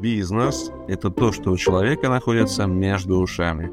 Бизнес– 0.00 0.70
это 0.88 1.10
то, 1.10 1.30
что 1.30 1.50
у 1.50 1.58
человека 1.58 2.08
находится 2.08 2.64
между 2.64 3.18
ушами. 3.18 3.70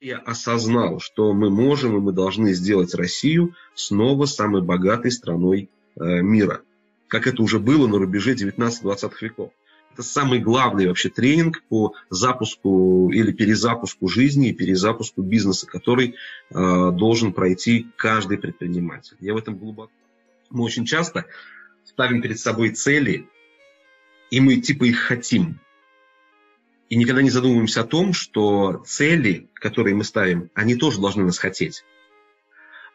Я 0.00 0.18
осознал, 0.18 1.00
что 1.00 1.32
мы 1.32 1.48
можем 1.48 1.96
и 1.96 2.00
мы 2.00 2.12
должны 2.12 2.52
сделать 2.52 2.94
Россию 2.94 3.54
снова 3.74 4.26
самой 4.26 4.60
богатой 4.60 5.10
страной 5.10 5.70
э, 5.96 6.20
мира, 6.20 6.60
как 7.08 7.26
это 7.26 7.42
уже 7.42 7.58
было 7.58 7.86
на 7.86 7.96
рубеже 7.96 8.34
19-20 8.34 9.12
веков. 9.22 9.52
Это 9.94 10.02
самый 10.02 10.40
главный 10.40 10.88
вообще 10.88 11.08
тренинг 11.08 11.62
по 11.70 11.94
запуску 12.10 13.10
или 13.10 13.32
перезапуску 13.32 14.08
жизни 14.08 14.50
и 14.50 14.54
перезапуску 14.54 15.22
бизнеса, 15.22 15.66
который 15.66 16.16
э, 16.50 16.90
должен 16.92 17.32
пройти 17.32 17.86
каждый 17.96 18.36
предприниматель. 18.36 19.16
Я 19.20 19.32
в 19.32 19.38
этом 19.38 19.56
глубоко. 19.56 19.92
Мы 20.50 20.64
очень 20.64 20.84
часто 20.84 21.24
ставим 21.84 22.20
перед 22.20 22.38
собой 22.38 22.70
цели, 22.70 23.28
и 24.32 24.40
мы 24.40 24.56
типа 24.56 24.84
их 24.84 24.98
хотим. 24.98 25.60
И 26.88 26.96
никогда 26.96 27.20
не 27.20 27.28
задумываемся 27.28 27.82
о 27.82 27.86
том, 27.86 28.14
что 28.14 28.82
цели, 28.86 29.50
которые 29.52 29.94
мы 29.94 30.04
ставим, 30.04 30.50
они 30.54 30.74
тоже 30.74 31.00
должны 31.00 31.24
нас 31.24 31.38
хотеть. 31.38 31.84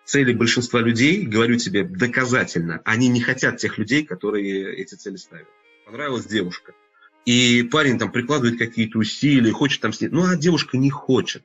Цели 0.04 0.34
большинства 0.34 0.82
людей, 0.82 1.28
говорю 1.28 1.58
тебе 1.58 1.84
доказательно, 1.84 2.82
они 2.86 3.08
не 3.08 3.22
хотят 3.22 3.58
тех 3.58 3.78
людей, 3.78 4.04
которые 4.04 4.76
эти 4.78 4.96
цели 4.96 5.16
ставят. 5.18 5.48
Понравилась 5.86 6.26
девушка. 6.26 6.74
И 7.26 7.62
парень 7.72 8.00
там 8.00 8.12
прикладывает 8.12 8.58
какие-то 8.58 8.98
усилия, 8.98 9.52
хочет 9.52 9.82
там 9.82 9.94
с 9.94 10.02
ней. 10.02 10.08
Ну, 10.08 10.24
а 10.28 10.36
девушка 10.38 10.78
не 10.78 10.90
хочет. 10.90 11.44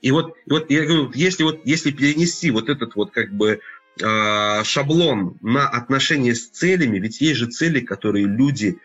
И 0.00 0.10
вот, 0.10 0.36
и 0.46 0.50
вот 0.50 0.70
я 0.70 0.86
говорю, 0.86 1.12
если, 1.14 1.42
вот, 1.42 1.60
если 1.66 1.90
перенести 1.90 2.50
вот 2.50 2.70
этот 2.70 2.94
вот 2.94 3.10
как 3.10 3.30
бы 3.30 3.60
э, 4.00 4.64
шаблон 4.64 5.36
на 5.42 5.68
отношения 5.68 6.34
с 6.34 6.48
целями, 6.48 6.98
ведь 6.98 7.20
есть 7.20 7.40
же 7.40 7.46
цели, 7.46 7.80
которые 7.80 8.26
люди 8.26 8.78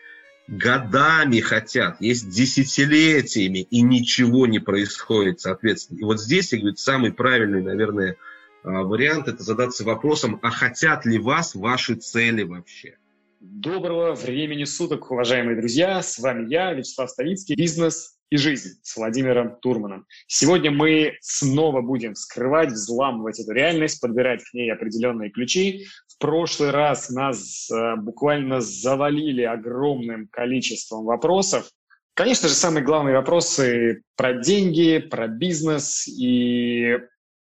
годами 0.50 1.38
хотят, 1.38 2.00
есть 2.00 2.28
десятилетиями, 2.28 3.60
и 3.60 3.82
ничего 3.82 4.46
не 4.46 4.58
происходит, 4.58 5.40
соответственно. 5.40 5.98
И 5.98 6.02
вот 6.02 6.20
здесь, 6.20 6.52
я 6.52 6.58
говорю, 6.58 6.76
самый 6.76 7.12
правильный, 7.12 7.62
наверное, 7.62 8.16
а, 8.64 8.82
вариант– 8.82 9.28
это 9.28 9.42
задаться 9.44 9.84
вопросом, 9.84 10.40
а 10.42 10.50
хотят 10.50 11.06
ли 11.06 11.18
вас 11.18 11.54
ваши 11.54 11.94
цели 11.94 12.42
вообще? 12.42 12.96
Доброго 13.38 14.14
времени 14.14 14.64
суток, 14.64 15.10
уважаемые 15.10 15.56
друзья! 15.56 16.02
С 16.02 16.18
вами 16.18 16.50
я, 16.50 16.72
Вячеслав 16.74 17.08
Ставицкий, 17.08 17.54
«Бизнес 17.54 18.18
и 18.28 18.36
жизнь» 18.36 18.78
с 18.82 18.96
Владимиром 18.96 19.56
Турманом. 19.62 20.04
Сегодня 20.26 20.72
мы 20.72 21.16
снова 21.20 21.80
будем 21.80 22.14
вскрывать, 22.14 22.72
взламывать 22.72 23.38
эту 23.38 23.52
реальность, 23.52 24.00
подбирать 24.00 24.42
к 24.42 24.52
ней 24.52 24.70
определенные 24.70 25.30
ключи, 25.30 25.86
прошлый 26.20 26.70
раз 26.70 27.10
нас 27.10 27.68
э, 27.70 27.96
буквально 27.96 28.60
завалили 28.60 29.42
огромным 29.42 30.28
количеством 30.28 31.04
вопросов. 31.04 31.68
Конечно 32.14 32.48
же, 32.48 32.54
самые 32.54 32.84
главные 32.84 33.16
вопросы 33.16 34.02
про 34.16 34.34
деньги, 34.34 34.98
про 34.98 35.26
бизнес. 35.26 36.06
И, 36.06 36.98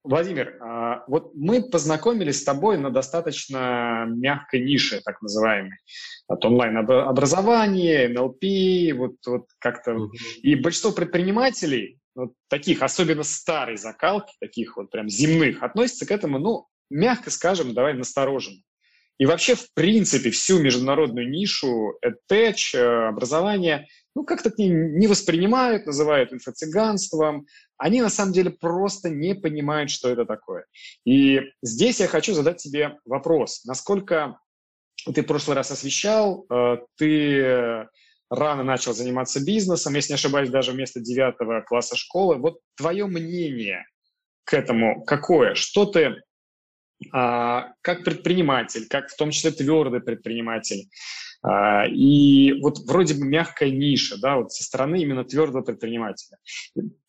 Владимир, 0.04 0.50
э, 0.50 1.02
вот 1.08 1.32
мы 1.34 1.64
познакомились 1.64 2.42
с 2.42 2.44
тобой 2.44 2.78
на 2.78 2.92
достаточно 2.92 4.06
мягкой 4.08 4.64
нише, 4.64 5.02
так 5.04 5.22
называемой. 5.24 5.78
От 6.28 6.46
онлайн-образования, 6.46 8.10
НЛП, 8.10 8.98
вот, 8.98 9.16
вот 9.26 9.48
как-то. 9.58 9.92
Mm-hmm. 9.92 10.10
И 10.44 10.56
большинство 10.56 10.92
предпринимателей, 10.92 12.00
вот 12.14 12.34
таких, 12.48 12.84
особенно 12.84 13.24
старой 13.24 13.78
закалки, 13.78 14.34
таких 14.40 14.78
вот 14.78 14.92
прям 14.92 15.10
земных, 15.10 15.64
относятся 15.64 16.06
к 16.06 16.12
этому, 16.12 16.38
ну, 16.38 16.68
мягко 16.92 17.32
скажем, 17.32 17.74
давай 17.74 17.94
настороженно. 17.94 18.62
И 19.18 19.26
вообще, 19.26 19.54
в 19.54 19.72
принципе, 19.76 20.32
всю 20.32 20.60
международную 20.60 21.30
нишу 21.30 21.94
EdTech, 22.04 22.56
э, 22.74 23.08
образование, 23.10 23.88
ну, 24.16 24.24
как-то 24.24 24.50
к 24.50 24.58
не 24.58 25.06
воспринимают, 25.06 25.86
называют 25.86 26.34
инфо-цыганством. 26.34 27.46
Они, 27.78 28.02
на 28.02 28.10
самом 28.10 28.34
деле, 28.34 28.50
просто 28.50 29.10
не 29.10 29.36
понимают, 29.36 29.92
что 29.92 30.10
это 30.10 30.26
такое. 30.26 30.66
И 31.06 31.40
здесь 31.62 32.00
я 32.00 32.08
хочу 32.08 32.34
задать 32.34 32.58
тебе 32.58 32.98
вопрос. 33.06 33.64
Насколько 33.66 34.40
ты 35.14 35.22
в 35.22 35.28
прошлый 35.28 35.56
раз 35.56 35.70
освещал, 35.70 36.48
э, 36.50 36.78
ты 36.98 37.88
рано 38.32 38.64
начал 38.64 38.94
заниматься 38.94 39.44
бизнесом, 39.46 39.94
если 39.94 40.14
не 40.14 40.16
ошибаюсь, 40.16 40.50
даже 40.50 40.72
вместо 40.72 41.00
девятого 41.00 41.62
класса 41.62 41.96
школы. 41.96 42.38
Вот 42.38 42.60
твое 42.76 43.06
мнение 43.06 43.86
к 44.46 44.54
этому 44.56 45.04
какое? 45.04 45.54
Что 45.54 45.86
ты 45.86 46.16
как 47.12 48.04
предприниматель, 48.04 48.88
как 48.90 49.10
в 49.10 49.18
том 49.18 49.32
числе 49.32 49.52
твердый 49.52 50.02
предприниматель. 50.02 50.88
А, 51.44 51.88
и 51.88 52.54
вот 52.62 52.78
вроде 52.88 53.16
бы 53.16 53.26
мягкая 53.26 53.72
ниша, 53.72 54.20
да, 54.20 54.38
вот 54.38 54.52
со 54.52 54.64
стороны 54.64 55.02
именно 55.02 55.24
твердого 55.24 55.64
предпринимателя. 55.64 56.38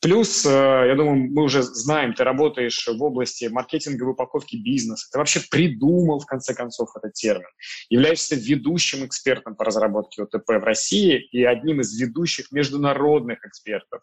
Плюс, 0.00 0.46
э, 0.46 0.48
я 0.48 0.94
думаю, 0.94 1.30
мы 1.30 1.42
уже 1.42 1.62
знаем, 1.62 2.14
ты 2.14 2.24
работаешь 2.24 2.88
в 2.88 3.02
области 3.02 3.44
маркетинговой 3.44 4.12
упаковки 4.12 4.56
бизнеса, 4.56 5.06
ты 5.12 5.18
вообще 5.18 5.40
придумал, 5.50 6.18
в 6.18 6.26
конце 6.26 6.54
концов, 6.54 6.96
этот 6.96 7.12
термин. 7.12 7.48
Являешься 7.90 8.34
ведущим 8.34 9.04
экспертом 9.04 9.54
по 9.54 9.64
разработке 9.64 10.22
ОТП 10.22 10.48
в 10.48 10.64
России 10.64 11.28
и 11.30 11.44
одним 11.44 11.82
из 11.82 11.94
ведущих 12.00 12.50
международных 12.52 13.44
экспертов. 13.44 14.00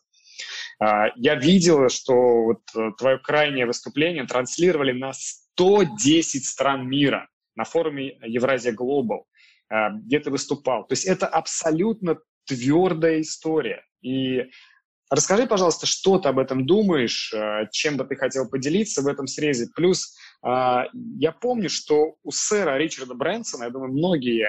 А, 0.79 1.07
я 1.15 1.35
видел, 1.35 1.89
что 1.89 2.13
вот 2.43 2.61
э, 2.75 2.91
твое 2.97 3.19
крайнее 3.19 3.65
выступление 3.65 4.25
транслировали 4.25 4.93
на 4.93 5.11
110 5.13 6.45
стран 6.45 6.87
мира 6.87 7.27
на 7.55 7.65
форуме 7.65 8.17
Евразия 8.23 8.71
Глобал, 8.71 9.27
э, 9.69 9.89
где 10.05 10.19
ты 10.19 10.31
выступал. 10.31 10.87
То 10.87 10.93
есть 10.93 11.05
это 11.05 11.27
абсолютно 11.27 12.17
твердая 12.45 13.21
история. 13.21 13.83
И 14.01 14.49
расскажи, 15.09 15.47
пожалуйста, 15.47 15.85
что 15.85 16.19
ты 16.19 16.29
об 16.29 16.39
этом 16.39 16.65
думаешь, 16.65 17.33
э, 17.33 17.67
чем 17.71 17.97
бы 17.97 18.05
ты 18.05 18.15
хотел 18.15 18.49
поделиться 18.49 19.01
в 19.01 19.07
этом 19.07 19.27
срезе. 19.27 19.67
Плюс 19.75 20.15
э, 20.43 20.47
я 21.17 21.31
помню, 21.31 21.69
что 21.69 22.15
у 22.23 22.31
сэра 22.31 22.77
Ричарда 22.77 23.13
Брэнсона, 23.13 23.65
я 23.65 23.69
думаю, 23.69 23.91
многие, 23.91 24.47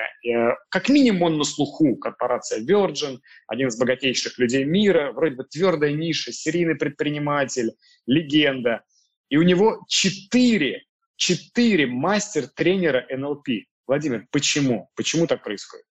как 0.68 0.88
минимум 0.88 1.22
он 1.22 1.38
на 1.38 1.44
слуху, 1.44 1.96
корпорация 1.96 2.60
Virgin, 2.60 3.18
один 3.46 3.68
из 3.68 3.78
богатейших 3.78 4.38
людей 4.38 4.64
мира, 4.64 5.12
вроде 5.12 5.36
бы 5.36 5.44
твердая 5.44 5.92
ниша, 5.92 6.32
серийный 6.32 6.76
предприниматель, 6.76 7.72
легенда. 8.06 8.82
И 9.28 9.36
у 9.36 9.42
него 9.42 9.84
четыре 9.88 10.84
четыре 11.20 11.86
мастер-тренера 11.86 13.06
НЛП. 13.10 13.48
Владимир, 13.86 14.26
почему? 14.32 14.90
Почему 14.96 15.26
так 15.26 15.44
происходит? 15.44 15.84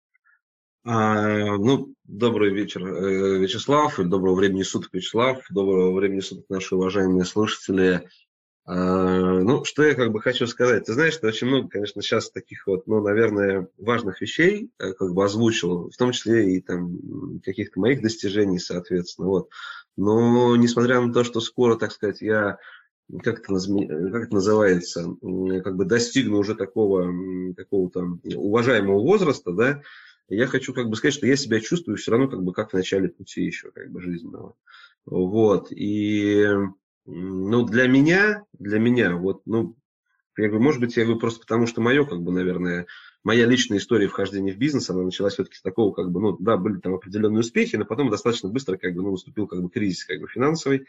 А, 0.88 1.56
ну, 1.56 1.92
добрый 2.04 2.54
вечер, 2.54 2.86
э, 2.86 3.38
Вячеслав, 3.38 3.98
доброго 3.98 4.36
времени 4.36 4.62
суток, 4.62 4.90
Вячеслав, 4.92 5.44
доброго 5.50 5.92
времени 5.92 6.20
суток, 6.20 6.44
наши 6.48 6.76
уважаемые 6.76 7.24
слушатели. 7.24 8.08
А, 8.66 9.40
ну, 9.40 9.64
что 9.64 9.82
я 9.82 9.94
как 9.96 10.12
бы 10.12 10.20
хочу 10.20 10.46
сказать. 10.46 10.84
Ты 10.84 10.92
знаешь, 10.92 11.14
что 11.14 11.26
очень 11.26 11.48
много, 11.48 11.70
конечно, 11.70 12.02
сейчас 12.02 12.30
таких 12.30 12.68
вот, 12.68 12.86
ну, 12.86 13.00
наверное, 13.00 13.66
важных 13.78 14.20
вещей 14.20 14.70
э, 14.78 14.92
как 14.92 15.12
бы 15.12 15.24
озвучил, 15.24 15.90
в 15.90 15.96
том 15.96 16.12
числе 16.12 16.54
и 16.54 16.60
там 16.60 17.40
каких-то 17.44 17.80
моих 17.80 18.00
достижений, 18.00 18.60
соответственно, 18.60 19.26
вот. 19.26 19.48
Но, 19.96 20.54
несмотря 20.54 21.00
на 21.00 21.12
то, 21.12 21.24
что 21.24 21.40
скоро, 21.40 21.74
так 21.74 21.90
сказать, 21.90 22.20
я 22.20 22.58
как 23.24 23.40
это, 23.40 23.48
как 23.48 24.22
это 24.22 24.34
называется, 24.34 25.16
как 25.64 25.76
бы 25.76 25.84
достигну 25.84 26.38
уже 26.38 26.54
такого 26.54 27.12
какого-то 27.56 28.18
уважаемого 28.36 29.00
возраста, 29.00 29.50
да, 29.50 29.82
я 30.28 30.46
хочу 30.46 30.74
как 30.74 30.88
бы 30.88 30.96
сказать, 30.96 31.14
что 31.14 31.26
я 31.26 31.36
себя 31.36 31.60
чувствую 31.60 31.96
все 31.96 32.10
равно 32.10 32.28
как 32.28 32.42
бы 32.42 32.52
как 32.52 32.70
в 32.70 32.74
начале 32.74 33.08
пути 33.08 33.42
еще 33.42 33.70
как 33.70 33.90
бы 33.90 34.00
жизненного. 34.00 34.54
Вот, 35.04 35.70
и 35.70 36.46
ну, 37.06 37.64
для 37.64 37.86
меня, 37.86 38.44
для 38.52 38.78
меня, 38.78 39.14
вот, 39.14 39.42
ну, 39.46 39.76
я 40.36 40.48
говорю, 40.48 40.64
может 40.64 40.80
быть, 40.80 40.96
я 40.96 41.04
говорю 41.04 41.20
просто 41.20 41.40
потому, 41.40 41.66
что 41.66 41.80
мое, 41.80 42.04
как 42.04 42.20
бы, 42.20 42.32
наверное, 42.32 42.86
моя 43.26 43.44
личная 43.44 43.78
история 43.78 44.06
вхождения 44.06 44.52
в 44.52 44.56
бизнес, 44.56 44.88
она 44.88 45.02
началась 45.02 45.32
все-таки 45.34 45.56
с 45.56 45.60
такого, 45.60 45.92
как 45.92 46.12
бы, 46.12 46.20
ну, 46.20 46.36
да, 46.38 46.56
были 46.56 46.78
там 46.78 46.94
определенные 46.94 47.40
успехи, 47.40 47.74
но 47.74 47.84
потом 47.84 48.08
достаточно 48.08 48.48
быстро, 48.48 48.76
как 48.76 48.94
бы, 48.94 49.02
ну, 49.02 49.10
наступил, 49.10 49.48
как 49.48 49.60
бы, 49.60 49.68
кризис, 49.68 50.04
как 50.04 50.20
бы, 50.20 50.28
финансовый, 50.28 50.86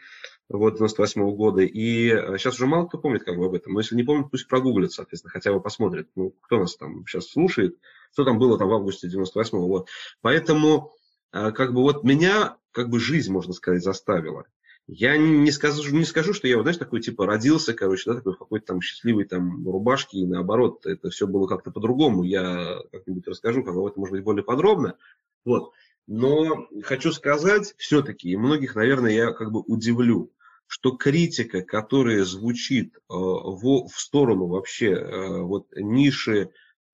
вот, 0.48 0.76
98 0.76 1.20
-го 1.20 1.34
года, 1.34 1.62
и 1.62 2.10
сейчас 2.38 2.54
э, 2.54 2.56
уже 2.58 2.66
мало 2.66 2.86
кто 2.86 2.98
помнит, 2.98 3.24
как 3.24 3.36
бы, 3.36 3.46
об 3.46 3.54
этом, 3.54 3.72
но 3.72 3.80
если 3.80 3.96
не 3.96 4.04
помнит, 4.04 4.30
пусть 4.30 4.46
прогуглит, 4.46 4.92
соответственно, 4.92 5.32
хотя 5.32 5.52
бы 5.52 5.60
посмотрит, 5.60 6.10
ну, 6.14 6.30
кто 6.40 6.60
нас 6.60 6.76
там 6.76 7.04
сейчас 7.08 7.26
слушает, 7.26 7.76
что 8.12 8.24
там 8.24 8.38
было 8.38 8.56
там 8.56 8.68
в 8.68 8.72
августе 8.72 9.08
98 9.08 9.58
-го, 9.58 9.66
вот. 9.66 9.88
Поэтому, 10.20 10.94
э, 11.32 11.50
как 11.50 11.74
бы, 11.74 11.82
вот 11.82 12.04
меня, 12.04 12.56
как 12.70 12.88
бы, 12.88 13.00
жизнь, 13.00 13.32
можно 13.32 13.52
сказать, 13.52 13.82
заставила. 13.82 14.44
Я 14.90 15.18
не 15.18 15.50
скажу, 15.50 15.94
не 15.94 16.06
скажу, 16.06 16.32
что 16.32 16.48
я, 16.48 16.58
знаешь, 16.62 16.78
такой, 16.78 17.02
типа, 17.02 17.26
родился, 17.26 17.74
короче, 17.74 18.10
да, 18.10 18.16
такой 18.16 18.32
в 18.32 18.38
какой-то 18.38 18.68
там 18.68 18.80
счастливой 18.80 19.26
там 19.26 19.68
рубашке, 19.68 20.20
и 20.20 20.26
наоборот, 20.26 20.86
это 20.86 21.10
все 21.10 21.26
было 21.26 21.46
как-то 21.46 21.70
по-другому. 21.70 22.22
Я 22.22 22.78
как-нибудь 22.90 23.28
расскажу, 23.28 23.62
как 23.62 23.74
это 23.74 24.00
может 24.00 24.12
быть 24.12 24.24
более 24.24 24.42
подробно. 24.42 24.96
Вот. 25.44 25.72
Но 26.06 26.68
хочу 26.84 27.12
сказать 27.12 27.74
все-таки, 27.76 28.30
и 28.30 28.36
многих, 28.38 28.76
наверное, 28.76 29.12
я 29.12 29.32
как 29.32 29.52
бы 29.52 29.60
удивлю, 29.60 30.32
что 30.66 30.92
критика, 30.92 31.60
которая 31.60 32.24
звучит 32.24 32.96
э, 32.96 33.00
в, 33.10 33.88
в 33.88 34.00
сторону 34.00 34.46
вообще 34.46 34.92
э, 34.92 35.42
вот 35.42 35.66
ниши 35.76 36.50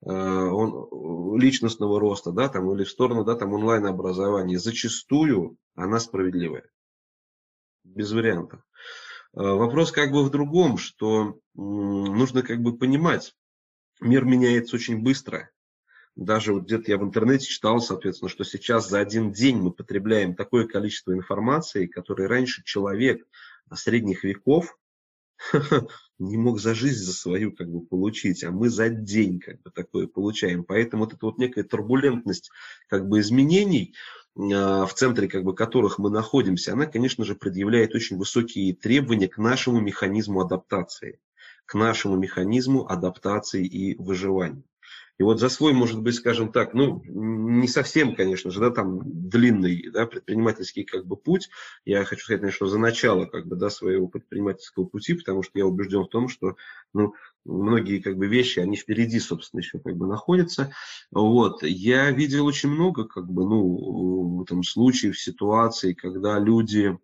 он, 0.07 1.39
личностного 1.41 1.99
роста, 1.99 2.31
да, 2.31 2.51
там, 2.51 2.71
или 2.75 2.85
в 2.85 2.91
сторону, 2.91 3.25
да, 3.25 3.37
там, 3.37 3.55
онлайн-образования, 3.55 4.59
зачастую 4.59 5.57
она 5.77 5.99
справедливая. 5.99 6.69
Без 7.85 8.13
вариантов. 8.13 8.61
Вопрос 9.33 9.93
как 9.93 10.11
бы 10.11 10.25
в 10.25 10.31
другом, 10.31 10.79
что 10.79 11.39
нужно 11.55 12.43
как 12.43 12.61
бы 12.61 12.77
понимать, 12.77 13.35
мир 14.01 14.25
меняется 14.25 14.77
очень 14.77 15.03
быстро. 15.03 15.51
Даже 16.17 16.53
вот 16.53 16.65
где-то 16.65 16.93
я 16.93 16.99
в 16.99 17.03
интернете 17.03 17.47
читал, 17.47 17.81
соответственно, 17.81 18.29
что 18.29 18.45
сейчас 18.45 18.89
за 18.89 19.01
один 19.01 19.33
день 19.33 19.57
мы 19.57 19.73
потребляем 19.73 20.37
такое 20.37 20.67
количество 20.67 21.13
информации, 21.13 21.87
которое 21.87 22.29
раньше 22.29 22.63
человек 22.65 23.27
средних 23.75 24.23
веков 24.23 24.79
не 26.19 26.37
мог 26.37 26.61
за 26.61 26.75
жизнь 26.75 27.03
за 27.03 27.13
свою 27.13 27.53
как 27.53 27.69
бы 27.69 27.85
получить, 27.85 28.45
а 28.45 28.53
мы 28.53 28.69
за 28.71 28.89
день 28.89 29.41
как 29.41 29.61
бы 29.63 29.71
такое 29.71 30.07
получаем. 30.07 30.63
Поэтому 30.63 31.05
вот 31.05 31.15
эта 31.15 31.27
вот 31.27 31.39
некая 31.39 31.65
турбулентность 31.65 32.51
как 32.89 33.09
бы 33.09 33.19
изменений, 33.19 33.95
а, 33.97 34.24
в 34.35 34.91
центре 34.95 35.29
как 35.29 35.45
бы 35.45 35.55
которых 35.55 35.99
мы 35.99 36.11
находимся, 36.11 36.73
она, 36.73 36.87
конечно 36.87 37.25
же, 37.25 37.35
предъявляет 37.35 37.95
очень 37.95 38.17
высокие 38.17 38.75
требования 38.75 39.29
к 39.29 39.39
нашему 39.39 39.81
механизму 39.81 40.41
адаптации, 40.41 41.21
к 41.67 41.75
нашему 41.75 42.17
механизму 42.17 42.87
адаптации 42.87 43.65
и 43.65 43.97
выживания. 43.97 44.65
И 45.17 45.23
вот 45.23 45.39
за 45.39 45.49
свой, 45.49 45.73
может 45.73 46.01
быть, 46.01 46.17
скажем 46.17 46.51
так, 46.51 46.75
ну, 46.75 47.01
не 47.07 47.69
совсем, 47.69 48.17
конечно 48.17 48.51
же, 48.51 48.59
да, 48.59 48.71
там 48.71 49.01
длинный 49.05 49.89
да, 49.91 50.07
предпринимательский 50.07 50.83
как 50.83 51.07
бы 51.07 51.17
путь. 51.17 51.51
Я 51.85 52.05
хочу 52.05 52.25
сказать, 52.25 52.41
конечно, 52.41 52.67
за 52.67 52.79
начало 52.79 53.27
как 53.27 53.47
бы, 53.47 53.55
да, 53.55 53.71
своего 53.71 54.09
предпринимательского 54.09 54.87
пути, 54.87 55.15
потому 55.15 55.45
что 55.45 55.57
я 55.57 55.67
убежден 55.67 56.03
в 56.03 56.09
том, 56.09 56.29
что 56.29 56.57
ну, 56.93 57.15
многие 57.45 58.01
как 58.01 58.17
бы 58.17 58.27
вещи, 58.27 58.59
они 58.59 58.77
впереди, 58.77 59.21
собственно, 59.21 59.61
еще 59.61 59.79
как 59.79 59.97
бы 59.97 60.07
находятся. 60.07 60.73
Вот. 61.11 61.63
Я 61.63 62.11
видел 62.11 62.47
очень 62.47 62.71
много 62.71 63.05
как 63.05 63.31
бы, 63.31 63.45
ну, 63.45 64.45
там, 64.49 64.63
случаев, 64.63 65.19
ситуаций, 65.19 65.95
когда 65.95 66.39
люди 66.39 66.97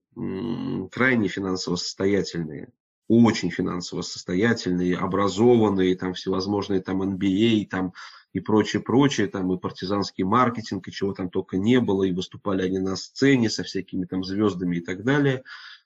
крайне 0.91 1.29
финансово 1.29 1.77
состоятельные, 1.77 2.73
очень 3.09 3.51
финансово 3.51 4.03
состоятельные, 4.03 4.97
образованные, 4.97 5.97
там 5.97 6.15
всевозможные 6.15 6.81
там 6.81 7.03
MBA, 7.03 7.67
там 7.67 7.93
и 8.33 8.41
прочее, 8.41 8.83
прочее, 8.83 9.27
там 9.27 9.53
и 9.53 9.59
партизанский 9.59 10.25
маркетинг, 10.25 10.87
и 10.87 10.93
чего 10.93 11.13
там 11.13 11.31
только 11.31 11.57
не 11.57 11.81
было, 11.81 12.05
и 12.05 12.13
выступали 12.13 12.63
они 12.63 12.79
на 12.79 12.97
сцене 12.97 13.51
со 13.51 13.65
всякими 13.65 14.05
там 14.05 14.23
звездами 14.23 14.77
и 14.77 14.81
так 14.81 15.03
далее, 15.03 15.43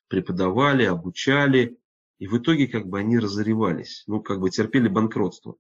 преподавали, 0.09 0.85
обучали, 0.85 1.79
и 2.25 2.27
в 2.27 2.39
итоге 2.39 2.69
как 2.69 2.87
бы 2.87 2.99
они 2.99 3.19
разоревались, 3.19 4.03
ну 4.07 4.23
как 4.23 4.41
бы 4.41 4.49
терпели 4.49 4.89
банкротство. 4.89 5.57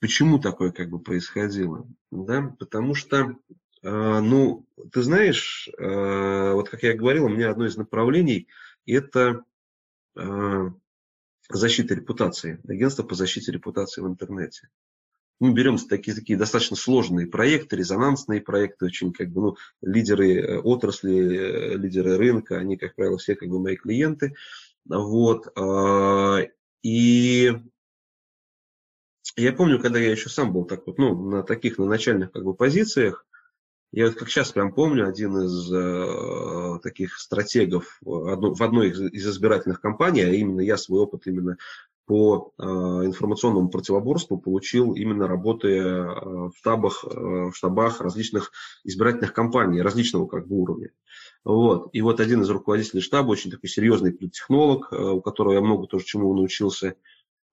Почему 0.00 0.38
такое 0.38 0.70
как 0.70 0.90
бы 0.90 0.98
происходило? 0.98 1.88
Да? 2.10 2.54
Потому 2.58 2.94
что, 2.94 3.38
э, 3.82 4.20
ну, 4.20 4.66
ты 4.92 5.00
знаешь, 5.00 5.66
э, 5.78 6.52
вот 6.52 6.68
как 6.68 6.82
я 6.82 6.92
говорил, 6.92 7.24
у 7.24 7.30
меня 7.30 7.50
одно 7.50 7.64
из 7.64 7.78
направлений 7.78 8.48
это 8.84 9.44
э, 10.14 10.70
защиты 11.48 11.94
репутации, 11.94 12.60
агентство 12.68 13.02
по 13.02 13.14
защите 13.14 13.50
репутации 13.50 14.02
в 14.02 14.06
интернете. 14.06 14.68
Мы 15.40 15.54
берем 15.54 15.78
такие, 15.78 16.14
такие 16.14 16.38
достаточно 16.38 16.76
сложные 16.76 17.26
проекты, 17.26 17.76
резонансные 17.76 18.42
проекты, 18.42 18.84
очень 18.84 19.12
как 19.14 19.30
бы, 19.30 19.40
ну, 19.40 19.56
лидеры 19.80 20.34
э, 20.34 20.58
отрасли, 20.58 21.14
э, 21.14 21.76
лидеры 21.78 22.18
рынка, 22.18 22.58
они, 22.58 22.76
как 22.76 22.94
правило, 22.94 23.16
все 23.16 23.34
как 23.36 23.48
бы 23.48 23.58
мои 23.58 23.76
клиенты. 23.76 24.34
Вот. 24.88 25.48
А, 25.58 26.40
и 26.82 27.52
я 29.36 29.52
помню, 29.52 29.80
когда 29.80 29.98
я 29.98 30.10
еще 30.10 30.28
сам 30.28 30.52
был 30.52 30.64
так 30.64 30.86
вот, 30.86 30.98
ну, 30.98 31.30
на 31.30 31.42
таких, 31.42 31.78
на 31.78 31.86
начальных 31.86 32.32
как 32.32 32.44
бы 32.44 32.54
позициях, 32.54 33.26
я 33.90 34.06
вот 34.06 34.16
как 34.16 34.28
сейчас 34.28 34.50
прям 34.50 34.72
помню, 34.72 35.08
один 35.08 35.38
из 35.38 35.72
э, 35.72 36.80
таких 36.82 37.16
стратегов 37.16 38.00
одно, 38.04 38.52
в 38.52 38.60
одной 38.60 38.90
из, 38.90 39.00
из 39.00 39.28
избирательных 39.28 39.80
кампаний, 39.80 40.22
а 40.22 40.30
именно 40.30 40.60
я 40.60 40.76
свой 40.76 41.02
опыт 41.02 41.26
именно 41.26 41.56
по 42.06 42.52
э, 42.58 42.64
информационному 42.64 43.68
противоборству 43.68 44.38
получил 44.38 44.92
именно 44.92 45.26
работая 45.26 46.04
э, 46.04 46.48
в 46.48 46.52
штабах, 46.56 47.04
э, 47.04 47.08
в 47.08 47.52
штабах 47.54 48.00
различных 48.00 48.52
избирательных 48.84 49.32
кампаний 49.32 49.80
различного 49.80 50.26
как 50.26 50.46
бы 50.46 50.56
уровня. 50.56 50.90
Вот. 51.44 51.88
И 51.92 52.02
вот 52.02 52.20
один 52.20 52.42
из 52.42 52.50
руководителей 52.50 53.00
штаба, 53.00 53.30
очень 53.30 53.50
такой 53.50 53.68
серьезный 53.70 54.12
политтехнолог, 54.12 54.92
у 54.92 55.20
которого 55.20 55.54
я 55.54 55.60
много 55.60 55.86
тоже 55.86 56.04
чему 56.04 56.34
научился, 56.34 56.96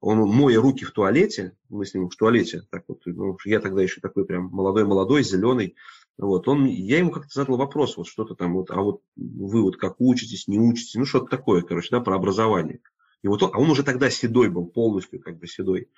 он, 0.01 0.17
моя 0.27 0.59
руки 0.59 0.83
в 0.83 0.91
туалете, 0.91 1.55
мы 1.69 1.85
с 1.85 1.93
ним 1.93 2.09
в 2.09 2.15
туалете, 2.15 2.63
так 2.71 2.83
вот, 2.87 3.01
ну, 3.05 3.37
я 3.45 3.59
тогда 3.59 3.83
еще 3.83 4.01
такой 4.01 4.25
прям 4.25 4.49
молодой-молодой, 4.51 5.23
зеленый, 5.23 5.75
вот, 6.17 6.47
он, 6.47 6.65
я 6.65 6.97
ему 6.97 7.11
как-то 7.11 7.29
задал 7.31 7.57
вопрос, 7.57 7.97
вот 7.97 8.07
что-то 8.07 8.33
там, 8.33 8.53
вот, 8.53 8.71
а 8.71 8.81
вот 8.81 9.01
вы 9.15 9.61
вот 9.61 9.77
как 9.77 9.95
учитесь, 9.99 10.47
не 10.47 10.59
учитесь, 10.59 10.95
ну 10.95 11.05
что-то 11.05 11.27
такое, 11.27 11.61
короче, 11.61 11.89
да, 11.91 11.99
про 12.01 12.15
образование. 12.15 12.79
И 13.23 13.27
вот 13.27 13.43
он, 13.43 13.51
а 13.53 13.59
он 13.59 13.69
уже 13.69 13.83
тогда 13.83 14.09
седой 14.09 14.49
был, 14.49 14.65
полностью 14.65 15.21
как 15.21 15.37
бы 15.37 15.47
седой. 15.47 15.89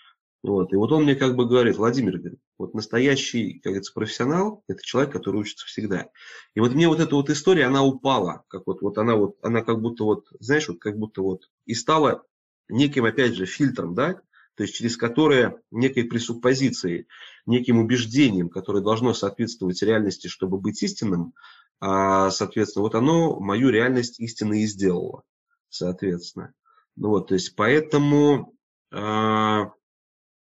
Вот, 0.44 0.74
и 0.74 0.76
вот 0.76 0.92
он 0.92 1.04
мне 1.04 1.16
как 1.16 1.38
бы 1.38 1.46
говорит, 1.46 1.78
Владимир, 1.78 2.22
вот 2.58 2.74
настоящий, 2.74 3.60
как 3.60 3.72
говорится, 3.72 3.94
профессионал, 3.94 4.62
это 4.68 4.84
человек, 4.84 5.14
который 5.14 5.40
учится 5.40 5.66
всегда. 5.66 6.10
И 6.54 6.60
вот 6.60 6.74
мне 6.74 6.90
вот 6.90 7.00
эта 7.00 7.16
вот 7.16 7.30
история, 7.30 7.66
она 7.66 7.82
упала, 7.82 8.44
как 8.50 8.68
вот, 8.68 8.82
вот 8.82 8.98
она 8.98 9.16
вот, 9.16 9.38
она 9.42 9.62
как 9.62 9.80
будто 9.80 10.04
вот, 10.04 10.28
знаешь, 10.42 10.68
вот 10.68 10.80
как 10.80 10.98
будто 10.98 11.22
вот, 11.22 11.50
и 11.66 11.74
стала 11.74 12.24
неким, 12.68 13.06
опять 13.06 13.36
же, 13.36 13.46
фильтром, 13.46 13.96
да, 13.96 14.20
то 14.56 14.64
есть 14.64 14.76
через 14.76 14.98
которое 14.98 15.62
некой 15.72 16.04
пресуппозицией, 16.04 17.08
неким 17.46 17.80
убеждением, 17.80 18.50
которое 18.50 18.84
должно 18.84 19.14
соответствовать 19.14 19.82
реальности, 19.82 20.28
чтобы 20.28 20.60
быть 20.60 20.84
истинным, 20.84 21.34
а, 21.80 22.30
соответственно, 22.32 22.84
вот 22.84 22.96
оно 22.96 23.40
мою 23.40 23.70
реальность 23.70 24.20
истинной 24.20 24.64
и 24.64 24.68
сделало, 24.68 25.24
соответственно. 25.70 26.54
Вот, 26.96 27.28
то 27.30 27.34
есть 27.34 27.56
поэтому 27.56 28.54
а, 28.92 29.72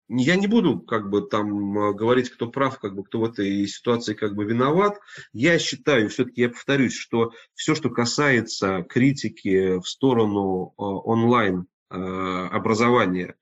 я 0.08 0.36
не 0.36 0.46
буду 0.46 0.80
как 0.80 1.08
бы 1.08 1.22
там 1.22 1.94
говорить, 1.96 2.30
кто 2.30 2.50
прав, 2.50 2.78
как 2.78 2.94
бы 2.94 3.04
кто 3.04 3.20
в 3.20 3.24
этой 3.24 3.66
ситуации 3.66 4.14
как 4.14 4.34
бы 4.34 4.44
виноват. 4.44 4.98
Я 5.32 5.58
считаю, 5.58 6.08
все-таки 6.10 6.42
я 6.42 6.50
повторюсь, 6.50 6.94
что 6.94 7.32
все, 7.54 7.74
что 7.74 7.90
касается 7.90 8.84
критики 8.88 9.78
в 9.80 9.88
сторону 9.88 10.74
а, 10.76 10.82
онлайн 10.82 11.66
образования, 11.88 13.36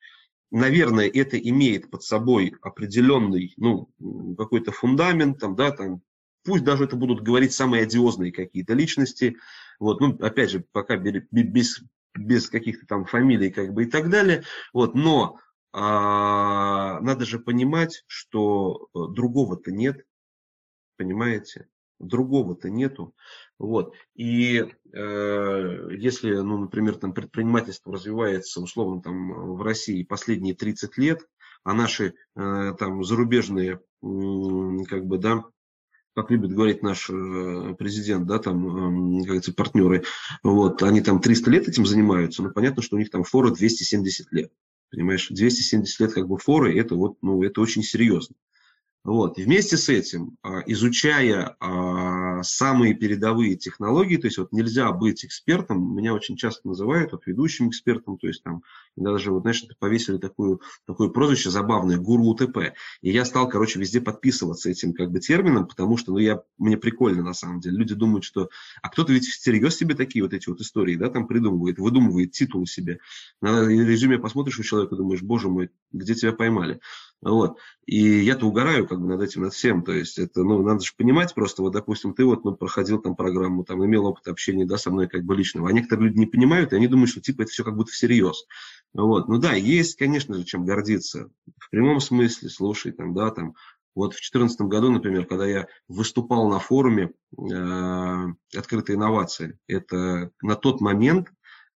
наверное, 0.51 1.09
это 1.09 1.39
имеет 1.39 1.91
под 1.91 2.03
собой 2.03 2.55
определенный, 2.63 3.55
ну, 3.57 3.89
какой-то 4.37 4.73
фундамент, 4.73 5.39
там, 5.39 5.55
да, 5.55 5.71
там, 5.71 6.03
пусть 6.45 6.65
даже 6.65 6.85
это 6.85 6.97
будут 6.97 7.23
говорить 7.23 7.53
самые 7.53 7.85
одиозные 7.85 8.33
какие-то 8.33 8.75
личности, 8.75 9.37
вот, 9.79 10.01
ну, 10.01 10.17
опять 10.21 10.51
же, 10.51 10.65
пока 10.73 10.97
без, 10.97 11.83
без 12.17 12.49
каких-то 12.49 12.87
там 12.87 13.05
фамилий, 13.05 13.51
как 13.51 13.73
бы, 13.73 13.85
и 13.85 13.87
так 13.87 14.11
далее, 14.11 14.45
вот, 14.73 14.95
но 14.95 15.39
а, 15.73 17.01
надо 17.01 17.25
же 17.25 17.39
понимать, 17.39 18.05
что 18.07 18.89
э, 18.95 18.99
другого-то 19.13 19.71
нет, 19.71 20.05
понимаете? 20.97 21.69
другого-то 22.01 22.71
нету. 22.71 23.15
Вот. 23.59 23.95
И 24.15 24.59
э, 24.93 25.89
если, 25.93 26.35
ну, 26.35 26.59
например, 26.59 26.97
там 26.97 27.13
предпринимательство 27.13 27.93
развивается 27.93 28.61
условно 28.61 29.03
там 29.03 29.55
в 29.55 29.63
России 29.63 30.03
последние 30.03 30.55
30 30.55 30.97
лет, 30.99 31.21
а 31.63 31.75
наши 31.75 32.15
э, 32.37 32.75
там 32.79 33.05
зарубежные, 33.05 33.81
э, 34.03 34.85
как 34.89 35.07
бы, 35.07 35.19
да, 35.19 35.45
как 36.15 36.31
любит 36.31 36.53
говорить 36.53 36.83
наш 36.83 37.09
э, 37.09 37.75
президент, 37.79 38.27
да, 38.27 38.39
там, 38.39 38.67
э, 38.67 39.19
как 39.21 39.27
говорится, 39.27 39.55
партнеры, 39.55 40.05
вот, 40.43 40.83
они 40.83 41.01
там 41.01 41.21
300 41.21 41.51
лет 41.51 41.69
этим 41.69 41.87
занимаются, 41.87 42.43
но 42.43 42.51
понятно, 42.51 42.83
что 42.83 42.97
у 42.97 42.99
них 42.99 43.11
там 43.11 43.25
фора 43.25 43.51
270 43.51 44.33
лет. 44.33 44.53
Понимаешь, 44.91 45.29
270 45.29 46.01
лет 46.01 46.13
как 46.13 46.27
бы 46.27 46.37
форы, 46.39 46.79
это 46.79 46.97
вот, 46.97 47.19
ну, 47.23 47.43
это 47.45 47.61
очень 47.61 47.83
серьезно. 47.83 48.35
Вот. 49.03 49.39
Вместе 49.39 49.79
с 49.79 49.89
этим, 49.89 50.37
а, 50.43 50.61
изучая 50.67 51.57
а, 51.59 52.43
самые 52.43 52.93
передовые 52.93 53.57
технологии, 53.57 54.19
то 54.19 54.27
есть 54.27 54.37
вот 54.37 54.53
нельзя 54.53 54.93
быть 54.93 55.25
экспертом, 55.25 55.97
меня 55.97 56.13
очень 56.13 56.37
часто 56.37 56.69
называют 56.69 57.13
вот, 57.13 57.27
ведущим 57.27 57.71
экспертом, 57.71 58.19
то 58.19 58.27
есть 58.27 58.43
там 58.43 58.63
даже, 58.97 59.33
вот, 59.33 59.43
знаешь, 59.43 59.65
повесили 59.79 60.19
такую, 60.19 60.61
такое 60.87 61.09
прозвище 61.09 61.49
забавное, 61.49 61.97
гуру 61.97 62.25
УТП. 62.25 62.75
И 63.01 63.11
я 63.11 63.25
стал, 63.25 63.49
короче, 63.49 63.79
везде 63.79 64.03
подписываться 64.03 64.69
этим 64.69 64.93
как 64.93 65.11
бы 65.11 65.21
термином, 65.21 65.67
потому 65.67 65.97
что, 65.97 66.13
ну, 66.13 66.19
я, 66.19 66.43
мне 66.59 66.77
прикольно 66.77 67.23
на 67.23 67.33
самом 67.33 67.61
деле. 67.61 67.79
Люди 67.79 67.95
думают, 67.95 68.25
что... 68.25 68.51
А 68.83 68.91
кто-то 68.91 69.15
ведь 69.15 69.27
всерьез 69.27 69.77
себе 69.77 69.95
такие 69.95 70.23
вот 70.23 70.35
эти 70.35 70.49
вот 70.51 70.61
истории, 70.61 70.97
да, 70.97 71.09
там 71.09 71.27
придумывает, 71.27 71.79
выдумывает 71.79 72.33
титул 72.33 72.67
себе. 72.67 72.99
На 73.41 73.67
резюме 73.67 74.19
посмотришь 74.19 74.59
у 74.59 74.63
человека, 74.63 74.97
думаешь, 74.97 75.23
боже 75.23 75.49
мой, 75.49 75.71
где 75.93 76.15
тебя 76.15 76.33
поймали. 76.33 76.81
Вот. 77.23 77.59
И 77.85 78.01
я-то 78.01 78.47
угораю 78.47 78.87
как 78.87 79.01
бы 79.01 79.07
над 79.07 79.21
этим, 79.21 79.43
над 79.43 79.53
всем. 79.53 79.83
То 79.83 79.93
есть 79.93 80.19
это, 80.19 80.43
ну, 80.43 80.63
надо 80.63 80.81
же 80.81 80.93
понимать 80.97 81.35
просто, 81.35 81.63
вот, 81.63 81.73
допустим, 81.73 82.15
ты 82.15 82.25
вот, 82.25 82.45
ну, 82.45 82.55
проходил 82.55 83.01
там 83.01 83.15
программу, 83.15 83.65
там, 83.65 83.85
имел 83.85 84.07
опыт 84.07 84.27
общения, 84.29 84.65
да, 84.65 84.79
со 84.79 84.91
мной 84.91 85.09
как 85.09 85.25
бы 85.25 85.37
личного. 85.37 85.69
А 85.69 85.73
некоторые 85.73 86.09
люди 86.09 86.19
не 86.19 86.27
понимают, 86.27 86.73
и 86.73 86.77
они 86.77 86.87
думают, 86.87 87.11
что, 87.11 87.21
типа, 87.21 87.43
это 87.43 87.51
все 87.51 87.65
как 87.65 87.77
будто 87.77 87.93
всерьез. 87.93 88.47
Вот. 88.95 89.29
Ну 89.29 89.39
да, 89.39 89.53
есть, 89.53 89.97
конечно 89.97 90.35
же, 90.35 90.45
чем 90.45 90.65
гордиться. 90.65 91.31
В 91.59 91.71
прямом 91.71 92.01
смысле, 92.01 92.49
слушай, 92.49 92.93
там, 92.93 93.13
да, 93.13 93.31
там, 93.31 93.55
вот 93.95 94.15
в 94.15 94.21
2014 94.21 94.61
году, 94.63 94.91
например, 94.91 95.27
когда 95.27 95.47
я 95.47 95.67
выступал 95.89 96.49
на 96.49 96.59
форуме 96.59 97.11
э, 97.37 98.27
«Открытые 98.57 98.97
инновации», 98.97 99.59
это 99.67 100.31
на 100.43 100.55
тот 100.55 100.81
момент 100.81 101.29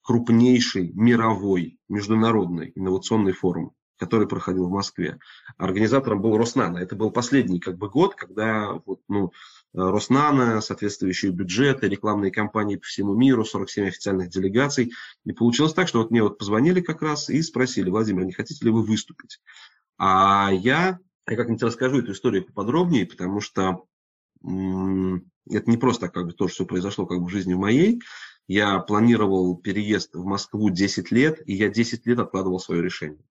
крупнейший 0.04 0.92
мировой 0.94 1.80
международный 1.90 2.72
инновационный 2.76 3.32
форум, 3.32 3.74
который 4.04 4.28
проходил 4.28 4.68
в 4.68 4.72
Москве. 4.72 5.18
Организатором 5.58 6.22
был 6.22 6.38
Роснано. 6.38 6.78
Это 6.78 6.96
был 6.96 7.10
последний 7.10 7.62
как 7.62 7.78
бы, 7.78 7.90
год, 7.90 8.16
когда 8.16 8.74
вот, 8.86 9.00
ну, 9.08 9.32
Роснано, 9.74 10.60
соответствующие 10.60 11.32
бюджеты, 11.32 11.88
рекламные 11.88 12.32
кампании 12.32 12.76
по 12.76 12.86
всему 12.86 13.16
миру, 13.16 13.46
47 13.46 13.88
официальных 13.88 14.30
делегаций. 14.30 14.92
И 15.24 15.32
получилось 15.32 15.74
так, 15.74 15.88
что 15.88 16.00
вот 16.00 16.12
мне 16.12 16.22
вот 16.22 16.38
позвонили 16.38 16.82
как 16.82 17.02
раз 17.02 17.30
и 17.30 17.42
спросили, 17.42 17.90
Владимир, 17.90 18.26
не 18.26 18.34
хотите 18.34 18.66
ли 18.66 18.72
вы 18.72 18.84
выступить? 18.84 19.40
А 19.98 20.50
я, 20.52 21.00
я 21.28 21.36
как-нибудь 21.38 21.64
расскажу 21.64 22.00
эту 22.00 22.12
историю 22.12 22.46
поподробнее, 22.46 23.06
потому 23.06 23.40
что 23.40 23.86
это 24.44 25.70
не 25.72 25.78
просто 25.78 26.10
как 26.10 26.26
бы 26.26 26.34
то, 26.34 26.50
что 26.50 26.66
произошло 26.66 27.06
как 27.06 27.20
бы 27.20 27.28
в 27.28 27.32
жизни 27.32 27.54
моей. 27.54 28.02
Я 28.48 28.80
планировал 28.80 29.56
переезд 29.56 30.16
в 30.16 30.26
Москву 30.26 30.70
10 30.70 31.12
лет, 31.12 31.42
и 31.46 31.54
я 31.54 31.70
10 31.70 32.06
лет 32.06 32.20
откладывал 32.20 32.60
свое 32.60 32.84
решение. 32.84 33.24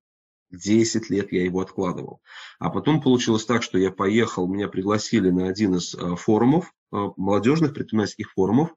10 0.52 1.10
лет 1.10 1.32
я 1.32 1.44
его 1.44 1.60
откладывал. 1.60 2.20
А 2.58 2.70
потом 2.70 3.00
получилось 3.00 3.44
так, 3.44 3.62
что 3.62 3.78
я 3.78 3.90
поехал, 3.90 4.46
меня 4.46 4.68
пригласили 4.68 5.30
на 5.30 5.48
один 5.48 5.74
из 5.76 5.94
э, 5.94 6.16
форумов, 6.16 6.72
э, 6.92 6.96
молодежных 7.16 7.74
предпринимательских 7.74 8.32
форумов, 8.32 8.74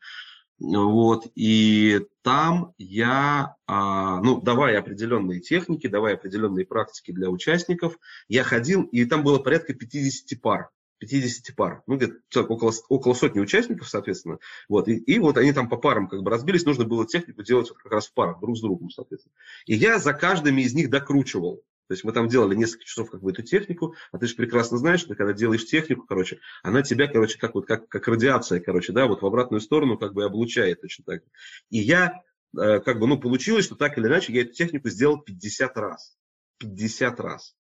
вот, 0.57 1.27
и 1.35 1.99
там 2.21 2.73
я, 2.77 3.55
а, 3.67 4.21
ну, 4.21 4.39
давая 4.39 4.79
определенные 4.79 5.41
техники, 5.41 5.87
давая 5.87 6.13
определенные 6.13 6.65
практики 6.65 7.11
для 7.11 7.29
участников, 7.29 7.97
я 8.29 8.43
ходил, 8.43 8.83
и 8.83 9.03
там 9.03 9.23
было 9.23 9.39
порядка 9.39 9.73
50 9.73 10.41
пар. 10.41 10.69
50 10.99 11.55
пар, 11.55 11.83
ну, 11.87 11.97
где-то 11.97 12.43
около, 12.43 12.71
около 12.89 13.13
сотни 13.13 13.39
участников, 13.39 13.89
соответственно. 13.89 14.39
Вот, 14.69 14.87
и, 14.87 14.95
и 14.95 15.19
вот 15.19 15.37
они 15.37 15.53
там 15.53 15.69
по 15.69 15.77
парам 15.77 16.07
как 16.07 16.21
бы 16.23 16.31
разбились, 16.31 16.65
нужно 16.65 16.85
было 16.85 17.05
технику 17.05 17.43
делать 17.43 17.69
как 17.69 17.91
раз 17.91 18.07
в 18.07 18.13
парах, 18.13 18.39
друг 18.39 18.57
с 18.57 18.61
другом, 18.61 18.89
соответственно. 18.89 19.33
И 19.65 19.75
я 19.75 19.99
за 19.99 20.13
каждыми 20.13 20.61
из 20.61 20.73
них 20.73 20.89
докручивал. 20.89 21.63
То 21.87 21.93
есть 21.93 22.03
мы 22.03 22.13
там 22.13 22.27
делали 22.27 22.55
несколько 22.55 22.85
часов 22.85 23.11
как 23.11 23.21
бы 23.21 23.31
эту 23.31 23.43
технику, 23.43 23.95
а 24.11 24.17
ты 24.17 24.25
же 24.25 24.35
прекрасно 24.35 24.77
знаешь, 24.77 25.01
что 25.01 25.13
когда 25.15 25.33
делаешь 25.33 25.65
технику, 25.65 26.05
короче, 26.07 26.39
она 26.63 26.81
тебя, 26.81 27.07
короче, 27.07 27.37
как 27.37 27.53
вот 27.53 27.67
как, 27.67 27.87
как 27.87 28.07
радиация, 28.07 28.59
короче, 28.59 28.91
да, 28.91 29.05
вот 29.05 29.21
в 29.21 29.25
обратную 29.25 29.61
сторону 29.61 29.97
как 29.97 30.13
бы 30.13 30.23
облучает 30.23 30.81
точно 30.81 31.03
так. 31.05 31.23
И 31.69 31.77
я 31.77 32.23
э, 32.57 32.79
как 32.79 32.99
бы, 32.99 33.05
ну, 33.05 33.19
получилось, 33.19 33.65
что 33.65 33.75
так 33.75 33.97
или 33.97 34.07
иначе 34.07 34.33
я 34.33 34.41
эту 34.41 34.53
технику 34.53 34.89
сделал 34.89 35.21
50 35.21 35.77
раз. 35.77 36.17
50 36.57 37.19
раз. 37.19 37.55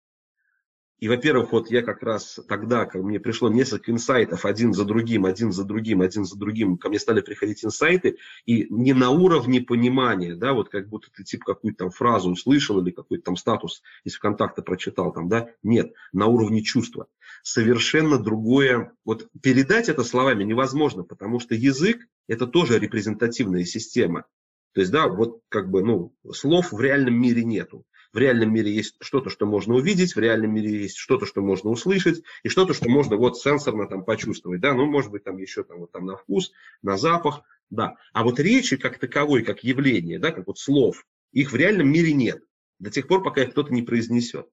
И, 1.01 1.09
во-первых, 1.09 1.53
вот 1.53 1.71
я 1.71 1.83
как 1.83 2.03
раз 2.03 2.39
тогда, 2.49 2.87
как 2.87 3.03
мне 3.03 3.19
пришло 3.19 3.51
несколько 3.51 3.91
инсайтов 3.91 4.45
один 4.45 4.73
за 4.73 4.85
другим, 4.85 5.27
один 5.27 5.53
за 5.53 5.65
другим, 5.65 6.01
один 6.01 6.25
за 6.25 6.39
другим, 6.39 6.79
ко 6.79 6.89
мне 6.89 7.01
стали 7.01 7.21
приходить 7.21 7.65
инсайты, 7.65 8.19
и 8.47 8.67
не 8.71 8.93
на 8.93 9.11
уровне 9.11 9.61
понимания, 9.61 10.37
да, 10.37 10.53
вот 10.53 10.69
как 10.69 10.89
будто 10.89 11.09
ты 11.13 11.25
типа 11.25 11.55
какую-то 11.55 11.85
там 11.85 11.91
фразу 11.91 12.31
услышал 12.31 12.81
или 12.81 12.93
какой-то 12.93 13.25
там 13.25 13.37
статус 13.37 13.83
из 14.05 14.15
ВКонтакта 14.15 14.63
прочитал 14.63 15.13
там, 15.13 15.29
да, 15.29 15.51
нет, 15.63 15.93
на 16.13 16.27
уровне 16.27 16.63
чувства. 16.63 17.09
Совершенно 17.43 18.19
другое, 18.19 18.93
вот 19.05 19.29
передать 19.43 19.89
это 19.89 20.05
словами 20.05 20.45
невозможно, 20.45 21.03
потому 21.03 21.41
что 21.41 21.55
язык– 21.55 22.07
это 22.29 22.47
тоже 22.47 22.79
репрезентативная 22.79 23.65
система. 23.65 24.27
То 24.75 24.81
есть, 24.81 24.93
да, 24.93 25.09
вот 25.09 25.41
как 25.49 25.71
бы, 25.71 25.85
ну, 25.85 26.15
слов 26.33 26.73
в 26.73 26.81
реальном 26.81 27.15
мире 27.15 27.45
нету. 27.45 27.85
В 28.15 28.19
реальном 28.19 28.55
мире 28.55 28.73
есть 28.73 28.95
что-то, 29.01 29.29
что 29.29 29.45
можно 29.45 29.75
увидеть, 29.75 30.15
в 30.15 30.21
реальном 30.21 30.55
мире 30.55 30.83
есть 30.83 30.97
что-то, 30.97 31.27
что 31.27 31.43
можно 31.43 31.71
услышать, 31.71 32.23
и 32.45 32.49
что-то, 32.49 32.73
что 32.73 32.89
можно 32.89 33.17
вот 33.17 33.37
сенсорно 33.37 33.89
там 33.89 34.05
почувствовать, 34.05 34.61
да, 34.61 34.73
ну, 34.73 34.87
может 34.87 35.11
быть, 35.11 35.25
там 35.25 35.37
еще 35.37 35.65
там, 35.65 35.81
вот, 35.81 35.91
там 35.91 36.07
на 36.07 36.17
вкус, 36.17 36.53
на 36.81 36.97
запах, 36.97 37.43
да. 37.71 37.97
А 38.13 38.23
вот 38.23 38.39
речи 38.39 38.77
как 38.77 38.99
таковой, 38.99 39.43
как 39.43 39.65
явление, 39.65 40.21
да, 40.21 40.31
как 40.31 40.47
вот 40.47 40.59
слов, 40.59 41.05
их 41.33 41.51
в 41.51 41.57
реальном 41.57 41.89
мире 41.89 42.13
нет 42.13 42.41
до 42.79 42.91
тех 42.91 43.09
пор, 43.09 43.23
пока 43.23 43.43
их 43.43 43.51
кто-то 43.51 43.75
не 43.75 43.83
произнесет. 43.83 44.47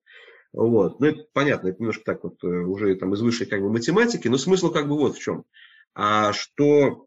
Вот. 0.53 0.99
Ну, 0.99 1.05
это 1.05 1.25
понятно, 1.31 1.67
это 1.67 1.79
немножко 1.79 2.03
так 2.03 2.23
вот 2.23 2.43
э, 2.43 2.47
уже 2.47 2.95
там 2.95 3.13
из 3.13 3.21
высшей 3.21 3.45
как 3.45 3.61
бы 3.61 3.69
математики, 3.69 4.27
но 4.27 4.37
смысл 4.37 4.71
как 4.71 4.87
бы 4.87 4.97
вот 4.97 5.15
в 5.17 5.21
чем. 5.21 5.45
А, 5.93 6.33
что 6.33 7.05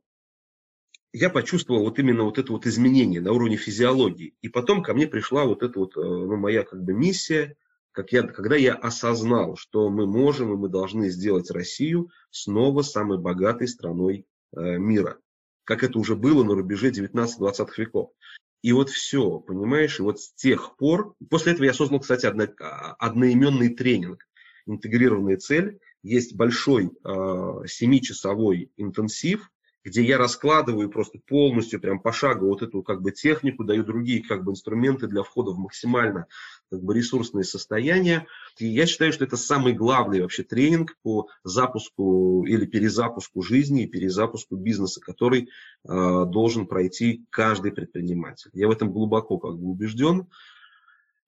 я 1.15 1.31
почувствовал 1.31 1.85
вот 1.85 2.01
именно 2.01 2.25
вот 2.25 2.39
это 2.39 2.51
вот 2.51 2.67
изменение 2.67 3.21
на 3.21 3.33
уровне 3.33 3.57
физиологии. 3.57 4.35
И 4.43 4.49
потом 4.49 4.83
ко 4.83 4.95
мне 4.95 5.07
пришла 5.07 5.45
вот 5.45 5.63
эта 5.63 5.79
вот 5.79 5.97
э, 5.97 6.01
ну, 6.01 6.37
моя 6.37 6.65
как 6.65 6.83
бы 6.83 6.93
миссия, 6.93 7.57
как 7.93 8.11
я, 8.11 8.25
когда 8.25 8.57
я 8.57 8.75
осознал, 8.75 9.57
что 9.57 9.91
мы 9.91 10.07
можем 10.07 10.53
и 10.53 10.57
мы 10.57 10.69
должны 10.69 11.11
сделать 11.11 11.53
Россию 11.53 12.11
снова 12.31 12.83
самой 12.83 13.19
богатой 13.19 13.69
страной 13.69 14.27
э, 14.57 14.77
мира. 14.77 15.19
Как 15.63 15.85
это 15.85 16.01
уже 16.01 16.17
было 16.17 16.43
на 16.43 16.55
рубеже 16.55 16.91
19-20 16.91 17.69
веков. 17.77 18.11
И 18.63 18.73
вот 18.73 18.91
все, 18.91 19.39
понимаешь, 19.39 20.01
и 20.01 20.03
вот 20.03 20.19
с 20.19 20.35
тех 20.35 20.77
пор, 20.77 21.15
после 21.31 21.53
этого 21.53 21.65
я 21.65 21.75
создал, 21.75 22.01
кстати, 22.01 22.27
одно, 22.27 22.49
а, 22.61 22.95
одноименный 22.95 23.69
тренинг, 23.69 24.27
интегрированная 24.67 25.37
цель. 25.37 25.79
Есть 26.03 26.35
большой 26.35 26.87
э, 26.87 27.67
семичасовой 27.69 28.73
интенсив, 28.77 29.49
где 29.85 30.03
я 30.03 30.17
раскладываю 30.17 30.89
просто 30.89 31.19
полностью, 31.27 31.79
прям 31.79 32.01
пошагово 32.01 32.49
вот 32.49 32.63
эту 32.63 32.83
как 32.83 33.03
бы 33.03 33.13
технику, 33.13 33.65
даю 33.65 33.85
другие 33.85 34.25
как 34.25 34.43
бы 34.43 34.53
инструменты 34.53 35.07
для 35.07 35.23
входа 35.23 35.51
в 35.51 35.59
максимально 35.59 36.27
как 36.71 36.83
бы 36.83 36.95
ресурсные 36.95 37.45
состояния. 37.45 38.27
И 38.59 38.67
я 38.67 38.87
считаю, 38.87 39.13
что 39.13 39.25
это 39.25 39.37
самый 39.37 39.75
главный 39.75 40.23
вообще 40.23 40.43
тренинг 40.43 40.97
по 41.03 41.29
запуску 41.45 42.45
или 42.47 42.65
перезапуску 42.65 43.43
жизни 43.43 43.83
и 43.83 43.87
перезапуску 43.87 44.57
бизнеса, 44.57 45.01
который 45.01 45.51
э, 45.87 45.89
должен 46.27 46.67
пройти 46.67 47.27
каждый 47.29 47.73
предприниматель. 47.73 48.51
Я 48.55 48.69
в 48.69 48.71
этом 48.71 48.91
глубоко 48.91 49.39
как 49.39 49.59
бы 49.59 49.69
убежден. 49.69 50.29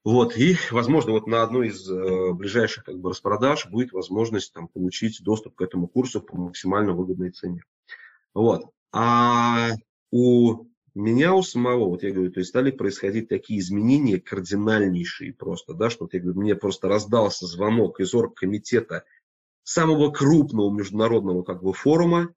Вот, 0.02 0.36
и, 0.36 0.56
возможно, 0.70 1.12
вот 1.12 1.26
на 1.26 1.42
одной 1.42 1.68
из 1.68 1.90
э, 1.90 2.32
ближайших 2.32 2.84
как 2.84 2.96
бы, 2.96 3.10
распродаж 3.10 3.66
будет 3.66 3.92
возможность 3.92 4.52
там, 4.52 4.68
получить 4.68 5.20
доступ 5.22 5.56
к 5.56 5.62
этому 5.62 5.88
курсу 5.88 6.20
по 6.20 6.36
максимально 6.36 6.92
выгодной 6.92 7.32
цене. 7.32 7.64
Вот. 8.36 8.66
А 8.92 9.70
у 10.10 10.66
меня 10.94 11.34
у 11.34 11.42
самого, 11.42 11.88
вот 11.88 12.02
я 12.02 12.12
говорю, 12.12 12.30
то 12.30 12.40
есть 12.40 12.50
стали 12.50 12.70
происходить 12.70 13.30
такие 13.30 13.60
изменения 13.60 14.20
кардинальнейшие 14.20 15.32
просто, 15.32 15.72
да, 15.72 15.88
что 15.88 16.04
вот 16.04 16.12
я 16.12 16.20
говорю, 16.20 16.38
мне 16.40 16.54
просто 16.54 16.86
раздался 16.86 17.46
звонок 17.46 17.98
из 17.98 18.12
оргкомитета 18.12 19.04
самого 19.62 20.10
крупного 20.10 20.70
международного 20.70 21.44
как 21.44 21.62
бы 21.62 21.72
форума, 21.72 22.34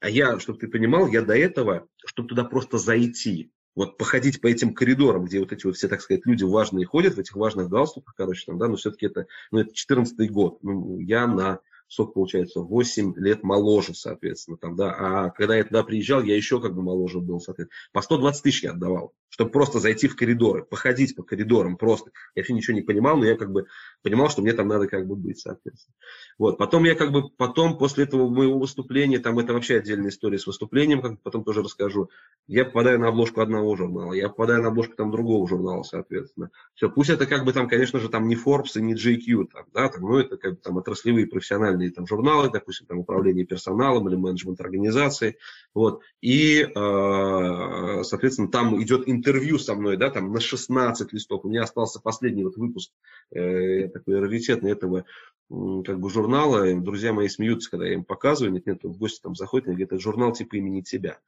а 0.00 0.10
я, 0.10 0.38
чтобы 0.38 0.58
ты 0.58 0.68
понимал, 0.68 1.06
я 1.06 1.22
до 1.22 1.34
этого, 1.34 1.88
чтобы 2.04 2.28
туда 2.28 2.44
просто 2.44 2.76
зайти, 2.76 3.52
вот 3.74 3.96
походить 3.96 4.42
по 4.42 4.48
этим 4.48 4.74
коридорам, 4.74 5.24
где 5.24 5.40
вот 5.40 5.50
эти 5.50 5.64
вот 5.64 5.76
все, 5.76 5.88
так 5.88 6.02
сказать, 6.02 6.26
люди 6.26 6.44
важные 6.44 6.84
ходят 6.84 7.14
в 7.14 7.18
этих 7.18 7.36
важных 7.36 7.70
галстуках, 7.70 8.14
короче, 8.14 8.44
там, 8.44 8.58
да, 8.58 8.68
но 8.68 8.76
все-таки 8.76 9.06
это, 9.06 9.28
ну, 9.50 9.60
это 9.60 9.72
14 9.72 10.30
год, 10.30 10.62
ну, 10.62 10.98
я 10.98 11.26
на 11.26 11.60
сколько 11.88 12.12
получается, 12.12 12.60
8 12.60 13.14
лет 13.16 13.42
моложе, 13.42 13.94
соответственно, 13.94 14.56
там, 14.56 14.76
да, 14.76 14.92
а 14.92 15.30
когда 15.30 15.56
я 15.56 15.64
туда 15.64 15.84
приезжал, 15.84 16.22
я 16.22 16.36
еще 16.36 16.60
как 16.60 16.74
бы 16.74 16.82
моложе 16.82 17.20
был, 17.20 17.40
соответственно, 17.40 17.76
по 17.92 18.02
120 18.02 18.42
тысяч 18.42 18.62
я 18.62 18.72
отдавал, 18.72 19.12
чтобы 19.34 19.50
просто 19.50 19.80
зайти 19.80 20.06
в 20.06 20.14
коридоры, 20.14 20.64
походить 20.64 21.16
по 21.16 21.24
коридорам 21.24 21.76
просто, 21.76 22.12
я 22.36 22.40
вообще 22.40 22.52
ничего 22.52 22.76
не 22.76 22.82
понимал, 22.82 23.16
но 23.16 23.24
я 23.24 23.36
как 23.36 23.50
бы 23.50 23.66
понимал, 24.00 24.30
что 24.30 24.42
мне 24.42 24.52
там 24.52 24.68
надо 24.68 24.86
как 24.86 25.08
бы 25.08 25.16
быть, 25.16 25.40
соответственно. 25.40 25.96
Вот, 26.38 26.56
потом 26.56 26.84
я 26.84 26.94
как 26.94 27.10
бы, 27.10 27.30
потом 27.30 27.76
после 27.76 28.04
этого 28.04 28.28
моего 28.28 28.60
выступления, 28.60 29.18
там 29.18 29.36
это 29.40 29.52
вообще 29.52 29.78
отдельная 29.78 30.10
история 30.10 30.38
с 30.38 30.46
выступлением, 30.46 31.02
как 31.02 31.20
потом 31.20 31.42
тоже 31.42 31.64
расскажу, 31.64 32.10
я 32.46 32.64
попадаю 32.64 33.00
на 33.00 33.08
обложку 33.08 33.40
одного 33.40 33.74
журнала, 33.74 34.12
я 34.12 34.28
попадаю 34.28 34.62
на 34.62 34.68
обложку 34.68 34.94
там 34.94 35.10
другого 35.10 35.48
журнала, 35.48 35.82
соответственно. 35.82 36.50
Все, 36.74 36.88
пусть 36.88 37.10
это 37.10 37.26
как 37.26 37.44
бы 37.44 37.52
там, 37.52 37.68
конечно 37.68 37.98
же, 37.98 38.08
там 38.08 38.28
не 38.28 38.36
Forbes 38.36 38.76
и 38.76 38.82
не 38.82 38.94
JQ, 38.94 39.48
там, 39.52 39.64
да, 39.74 39.88
там, 39.88 40.02
ну 40.02 40.18
это 40.18 40.36
как 40.36 40.52
бы 40.52 40.58
там 40.58 40.76
отраслевые 40.76 41.26
профессиональные 41.26 41.90
там, 41.90 42.06
журналы, 42.06 42.50
допустим, 42.52 42.86
там, 42.86 42.98
управление 42.98 43.44
персоналом 43.44 44.08
или 44.08 44.14
менеджмент 44.14 44.60
организации. 44.60 45.38
Вот. 45.74 46.02
И, 46.20 46.60
э, 46.62 48.02
соответственно, 48.04 48.48
там 48.48 48.80
идет 48.80 49.08
интервью 49.08 49.23
со 49.58 49.74
мной, 49.74 49.96
да, 49.96 50.10
там 50.10 50.32
на 50.32 50.40
16 50.40 51.12
листов. 51.12 51.44
У 51.44 51.48
меня 51.48 51.62
остался 51.62 52.00
последний 52.00 52.44
вот 52.44 52.56
выпуск 52.56 52.92
э, 53.30 53.88
такой 53.88 54.20
раритетный 54.20 54.72
этого 54.72 55.04
как 55.48 56.00
бы 56.00 56.10
журнала. 56.10 56.74
Друзья 56.80 57.12
мои 57.12 57.28
смеются, 57.28 57.70
когда 57.70 57.86
я 57.86 57.94
им 57.94 58.04
показываю. 58.04 58.52
Нет, 58.52 58.66
нет, 58.66 58.82
в 58.82 58.96
гости 58.96 59.20
там 59.22 59.34
заходят, 59.34 59.68
и 59.68 59.70
говорят, 59.70 59.92
это 59.92 60.00
журнал 60.00 60.32
типа 60.32 60.56
имени 60.56 60.80
тебя. 60.80 61.18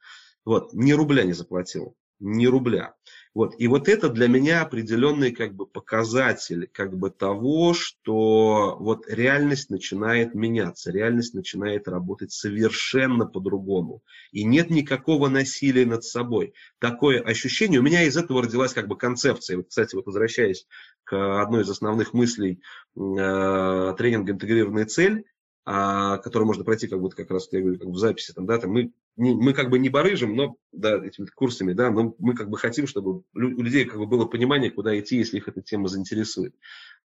Вот, 0.45 0.73
ни 0.73 0.91
рубля 0.93 1.23
не 1.23 1.33
заплатил. 1.33 1.95
ни 2.19 2.45
рубля. 2.45 2.95
Вот. 3.33 3.55
И 3.57 3.67
вот 3.67 3.87
это 3.87 4.09
для 4.09 4.27
меня 4.27 4.61
определенный 4.61 5.31
как 5.31 5.53
бы 5.53 5.65
показатель 5.65 6.69
как 6.71 6.97
бы 6.97 7.09
того, 7.09 7.73
что 7.73 8.77
вот 8.79 9.07
реальность 9.07 9.69
начинает 9.69 10.33
меняться, 10.33 10.91
реальность 10.91 11.33
начинает 11.33 11.87
работать 11.87 12.31
совершенно 12.31 13.25
по-другому. 13.25 14.01
И 14.31 14.43
нет 14.43 14.69
никакого 14.69 15.29
насилия 15.29 15.85
над 15.85 16.03
собой. 16.03 16.53
Такое 16.79 17.21
ощущение, 17.21 17.79
у 17.79 17.83
меня 17.83 18.03
из 18.03 18.17
этого 18.17 18.41
родилась 18.41 18.73
как 18.73 18.87
бы 18.87 18.97
концепция. 18.97 19.57
Вот, 19.57 19.67
кстати, 19.69 19.95
вот 19.95 20.05
возвращаясь 20.05 20.67
к 21.03 21.41
одной 21.41 21.63
из 21.63 21.69
основных 21.69 22.13
мыслей 22.13 22.61
э, 22.95 23.95
тренинга 23.97 24.33
«Интегрированная 24.33 24.85
цель», 24.85 25.25
а, 25.69 26.17
который 26.19 26.45
можно 26.45 26.63
пройти 26.63 26.87
как 26.87 27.01
будто 27.01 27.17
как 27.17 27.29
раз 27.29 27.49
я 27.51 27.59
говорю, 27.59 27.77
как 27.77 27.89
в 27.89 27.97
записи, 27.97 28.31
там, 28.31 28.45
да, 28.45 28.57
там 28.57 28.71
мы, 28.71 28.93
не, 29.17 29.33
мы 29.33 29.53
как 29.53 29.69
бы 29.69 29.79
не 29.79 29.89
барыжим, 29.89 30.35
но 30.35 30.55
да, 30.71 31.03
этими 31.03 31.25
курсами, 31.25 31.73
да, 31.73 31.89
но 31.89 32.15
мы 32.19 32.35
как 32.35 32.49
бы 32.49 32.57
хотим, 32.57 32.85
чтобы 32.87 33.23
у 33.33 33.39
людей 33.39 33.85
как 33.85 33.97
бы 33.97 34.05
было 34.05 34.25
понимание, 34.25 34.71
куда 34.71 34.97
идти, 34.97 35.17
если 35.17 35.37
их 35.37 35.47
эта 35.47 35.61
тема 35.61 35.87
заинтересует. 35.87 36.55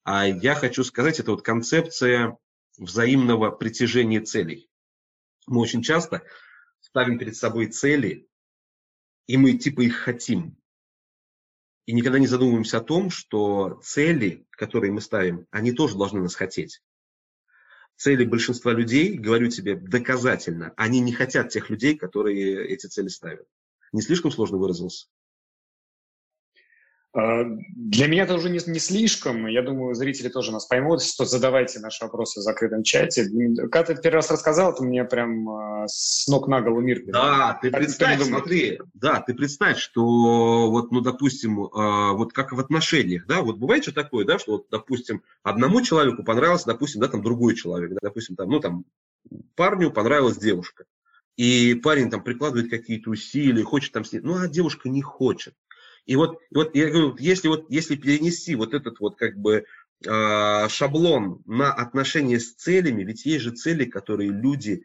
А 0.05 0.27
я 0.27 0.55
хочу 0.55 0.85
сказать, 0.85 1.19
это 1.21 1.31
вот 1.31 1.43
концепция 1.43 2.37
взаимного 2.77 3.51
притяжения 3.51 4.21
целей. 4.21 4.71
Мы 5.47 5.61
очень 5.61 5.83
часто 5.83 6.23
ставим 6.81 7.19
перед 7.19 7.35
собой 7.35 7.67
цели, 7.67 8.29
и 9.27 9.37
мы 9.39 9.55
типа 9.55 9.81
их 9.81 9.97
хотим. 9.97 10.57
И 11.87 11.93
никогда 11.93 12.19
не 12.19 12.27
задумываемся 12.27 12.79
о 12.79 12.83
том, 12.83 13.11
что 13.11 13.81
цели, 13.83 14.47
которые 14.51 14.93
мы 14.93 15.01
ставим, 15.01 15.47
они 15.51 15.73
тоже 15.73 15.97
должны 15.97 16.21
нас 16.21 16.35
хотеть 16.35 16.81
цели 18.03 18.25
большинства 18.25 18.73
людей, 18.73 19.17
говорю 19.17 19.49
тебе 19.49 19.77
доказательно, 19.77 20.73
они 20.77 20.99
не 20.99 21.13
хотят 21.13 21.51
тех 21.51 21.71
людей, 21.71 21.97
которые 21.97 22.67
эти 22.67 22.89
цели 22.89 23.07
ставят. 23.07 23.47
Не 23.93 24.03
слишком 24.03 24.33
сложно 24.33 24.59
выразился? 24.59 25.07
А, 27.15 27.45
для 27.45 28.07
меня 28.07 28.23
это 28.23 28.35
уже 28.35 28.49
не, 28.49 28.59
не 28.67 28.79
слишком. 28.79 29.47
Я 29.47 29.63
думаю, 29.63 29.95
зрители 29.95 30.29
тоже 30.29 30.51
нас 30.51 30.65
поймут, 30.65 31.03
что 31.03 31.27
задавайте 31.27 31.79
наши 31.79 32.05
вопросы 32.05 32.41
в 32.41 32.43
закрытом 32.43 32.83
чате. 32.83 33.29
Когда 33.71 33.83
ты 33.83 34.01
первый 34.01 34.17
раз 34.17 34.31
рассказал, 34.31 34.73
это 34.73 34.83
мне 34.83 35.05
прям 35.05 35.49
а, 35.51 35.89
с 35.89 36.27
ног 36.29 36.49
на 36.49 36.63
голову 36.63 36.81
мир. 36.81 37.03
Да, 37.07 37.59
ты 37.61 37.71
представь, 37.71 38.23
смотри, 38.23 38.81
да, 38.95 39.21
ты 39.21 39.35
представь, 39.35 39.79
что 39.79 40.71
вот, 40.71 40.91
ну, 40.91 41.03
допустим, 41.03 41.65
а, 41.65 42.13
вот 42.13 42.33
как 42.33 42.53
в 42.53 42.61
отношениях, 42.61 43.27
да, 43.27 43.43
вот 43.43 43.59
бывает 43.59 43.85
же 43.85 43.93
такое, 43.93 44.25
да, 44.25 44.39
что 44.39 44.53
вот, 44.53 44.67
допустим, 44.71 45.23
одному 45.43 45.83
человеку 45.83 46.25
понравился, 46.25 46.67
допустим, 46.67 47.03
да, 47.03 47.09
там 47.09 47.23
другой 47.23 47.57
человек, 47.57 47.91
да, 47.91 47.99
допустим, 48.01 48.37
там, 48.37 48.49
ну, 48.49 48.61
там, 48.61 48.85
парню 49.55 49.91
понравилась 49.91 50.39
девушка. 50.39 50.85
И 51.37 51.75
парень 51.75 52.11
там 52.11 52.23
прикладывает 52.23 52.71
какие-то 52.71 53.11
усилия, 53.11 53.65
хочет 53.65 53.93
там 53.93 54.05
с 54.05 54.13
ней, 54.13 54.21
ну, 54.21 54.39
а 54.39 54.49
девушка 54.49 54.89
не 54.89 55.01
хочет. 55.01 55.55
И 56.07 56.17
вот, 56.17 56.41
и 56.51 56.55
вот 56.55 56.75
я 56.75 56.91
говорю, 56.91 57.17
если, 57.19 57.49
вот, 57.49 57.67
если 57.71 57.97
перенести 57.97 58.55
вот 58.55 58.75
этот 58.75 58.99
вот 59.01 59.17
как 59.17 59.37
бы 59.37 59.65
э, 60.05 60.69
шаблон 60.69 61.43
на 61.47 61.73
отношения 61.73 62.41
с 62.41 62.55
целями, 62.55 63.05
ведь 63.05 63.25
есть 63.25 63.45
же 63.45 63.53
цели, 63.53 63.85
которые 63.85 64.31
люди 64.31 64.85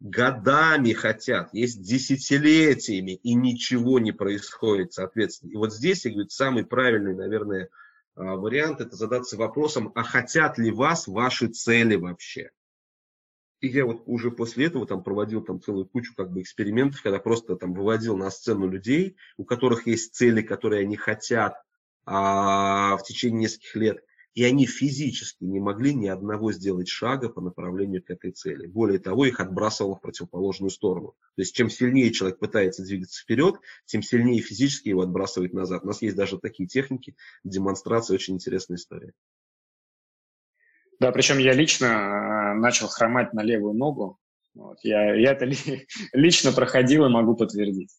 годами 0.00 0.92
хотят, 0.92 1.54
есть 1.54 1.82
десятилетиями, 1.82 3.12
и 3.12 3.34
ничего 3.34 3.98
не 3.98 4.12
происходит, 4.12 4.92
соответственно. 4.92 5.52
И 5.52 5.56
вот 5.56 5.72
здесь, 5.72 6.04
я 6.04 6.10
говорю, 6.10 6.28
самый 6.28 6.66
правильный, 6.66 7.14
наверное, 7.14 7.70
вариант– 8.14 8.80
это 8.82 8.96
задаться 8.96 9.36
вопросом, 9.36 9.92
а 9.94 10.02
хотят 10.02 10.58
ли 10.58 10.70
вас 10.70 11.06
ваши 11.06 11.48
цели 11.48 11.96
вообще? 11.96 12.50
И 13.66 13.68
я 13.68 13.84
вот 13.84 14.04
уже 14.06 14.30
после 14.30 14.66
этого 14.66 14.86
там 14.86 15.02
проводил 15.02 15.42
там 15.42 15.60
целую 15.60 15.86
кучу 15.86 16.14
как 16.14 16.30
бы 16.30 16.40
экспериментов, 16.40 17.02
когда 17.02 17.18
просто 17.18 17.56
там 17.56 17.74
выводил 17.74 18.16
на 18.16 18.30
сцену 18.30 18.68
людей, 18.68 19.16
у 19.36 19.44
которых 19.44 19.88
есть 19.88 20.14
цели, 20.14 20.40
которые 20.40 20.82
они 20.82 20.94
хотят 20.94 21.60
а, 22.04 22.96
в 22.96 23.02
течение 23.02 23.40
нескольких 23.40 23.74
лет, 23.74 24.04
и 24.34 24.44
они 24.44 24.66
физически 24.66 25.42
не 25.42 25.58
могли 25.58 25.94
ни 25.94 26.06
одного 26.06 26.52
сделать 26.52 26.86
шага 26.86 27.28
по 27.28 27.40
направлению 27.40 28.04
к 28.04 28.10
этой 28.10 28.30
цели. 28.30 28.66
Более 28.68 29.00
того, 29.00 29.26
их 29.26 29.40
отбрасывало 29.40 29.96
в 29.96 30.00
противоположную 30.00 30.70
сторону. 30.70 31.16
То 31.34 31.42
есть, 31.42 31.56
чем 31.56 31.68
сильнее 31.68 32.12
человек 32.12 32.38
пытается 32.38 32.84
двигаться 32.84 33.20
вперед, 33.20 33.56
тем 33.84 34.00
сильнее 34.00 34.42
физически 34.42 34.90
его 34.90 35.02
отбрасывает 35.02 35.54
назад. 35.54 35.82
У 35.82 35.88
нас 35.88 36.02
есть 36.02 36.14
даже 36.14 36.38
такие 36.38 36.68
техники, 36.68 37.16
демонстрации, 37.42 38.14
очень 38.14 38.34
интересная 38.34 38.76
история. 38.76 39.12
Да, 40.98 41.12
причем 41.12 41.38
я 41.38 41.52
лично 41.52 41.86
э, 41.86 42.54
начал 42.54 42.88
хромать 42.88 43.32
на 43.32 43.42
левую 43.42 43.74
ногу. 43.74 44.18
Вот, 44.54 44.78
я, 44.82 45.14
я 45.14 45.32
это 45.32 45.44
ли, 45.44 45.56
лично 46.12 46.52
проходил 46.52 47.04
и 47.04 47.10
могу 47.10 47.36
подтвердить. 47.36 47.90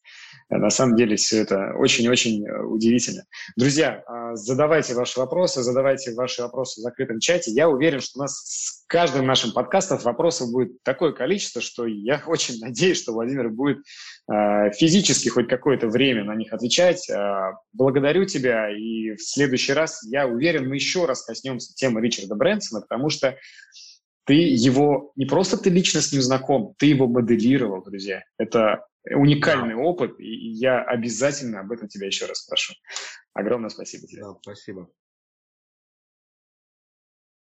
На 0.49 0.69
самом 0.69 0.95
деле 0.95 1.17
все 1.17 1.41
это 1.41 1.73
очень-очень 1.77 2.47
э, 2.47 2.63
удивительно. 2.63 3.25
Друзья, 3.57 4.01
а, 4.07 4.35
задавайте 4.35 4.93
ваши 4.93 5.19
вопросы, 5.19 5.61
задавайте 5.61 6.13
ваши 6.13 6.41
вопросы 6.41 6.79
в 6.79 6.83
закрытом 6.83 7.19
чате. 7.19 7.51
Я 7.51 7.67
уверен, 7.67 7.99
что 7.99 8.19
у 8.19 8.21
нас 8.21 8.37
с 8.45 8.85
каждым 8.87 9.25
нашим 9.25 9.51
подкастом 9.51 9.97
вопросов 9.97 10.49
будет 10.51 10.81
такое 10.83 11.11
количество, 11.11 11.61
что 11.61 11.85
я 11.85 12.23
очень 12.27 12.59
надеюсь, 12.61 13.01
что 13.01 13.11
Владимир 13.11 13.49
будет 13.49 13.79
э, 14.31 14.71
физически 14.71 15.27
хоть 15.27 15.49
какое-то 15.49 15.89
время 15.89 16.23
на 16.23 16.35
них 16.35 16.53
отвечать. 16.53 17.09
Э, 17.09 17.51
благодарю 17.73 18.23
тебя, 18.23 18.69
и 18.69 19.15
в 19.15 19.21
следующий 19.21 19.73
раз, 19.73 20.01
я 20.09 20.27
уверен, 20.27 20.69
мы 20.69 20.75
еще 20.75 21.05
раз 21.05 21.23
коснемся 21.23 21.73
темы 21.75 21.99
Ричарда 21.99 22.35
Брэнсона, 22.35 22.79
потому 22.79 23.09
что 23.09 23.35
ты 24.25 24.33
его, 24.33 25.11
не 25.15 25.25
просто 25.25 25.57
ты 25.57 25.69
лично 25.69 26.01
с 26.01 26.11
ним 26.13 26.21
знаком, 26.21 26.73
ты 26.77 26.85
его 26.87 27.07
моделировал, 27.07 27.83
друзья. 27.83 28.23
Это 28.37 28.85
уникальный 29.15 29.75
опыт, 29.75 30.19
и 30.19 30.51
я 30.51 30.81
обязательно 30.83 31.59
об 31.61 31.71
этом 31.71 31.87
тебя 31.87 32.07
еще 32.07 32.25
раз 32.25 32.39
спрошу. 32.39 32.73
Огромное 33.33 33.69
спасибо 33.69 34.07
тебе. 34.07 34.21
Да, 34.21 34.35
спасибо. 34.41 34.89